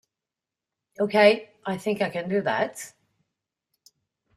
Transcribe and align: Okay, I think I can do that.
Okay, 0.99 1.51
I 1.63 1.77
think 1.77 2.01
I 2.01 2.09
can 2.09 2.27
do 2.27 2.41
that. 2.41 2.91